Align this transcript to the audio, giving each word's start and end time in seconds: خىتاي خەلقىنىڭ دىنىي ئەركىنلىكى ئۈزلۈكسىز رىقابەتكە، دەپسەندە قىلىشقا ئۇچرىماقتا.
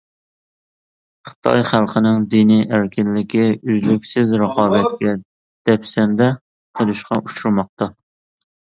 خىتاي 1.29 1.61
خەلقىنىڭ 1.71 2.25
دىنىي 2.31 2.65
ئەركىنلىكى 2.79 3.45
ئۈزلۈكسىز 3.59 4.35
رىقابەتكە، 4.47 5.15
دەپسەندە 5.73 6.35
قىلىشقا 6.81 7.25
ئۇچرىماقتا. 7.25 7.95